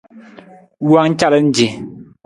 Wowang 0.87 1.13
calan 1.19 1.45
ce. 1.55 1.67